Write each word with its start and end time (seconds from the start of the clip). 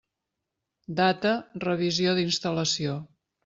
Data 1.01 1.35
revisió 1.67 2.19
d'instal·lació. 2.23 3.01